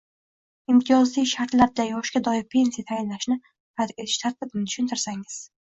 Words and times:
imtiyozli 0.73 1.25
shartlarda 1.33 1.85
yoshga 1.89 2.23
doir 2.31 2.43
pensiya 2.55 2.89
tayinlashni 2.93 3.41
rad 3.45 3.95
etish 3.99 4.21
tartibini 4.27 4.71
tushuntirsangiz. 4.73 5.43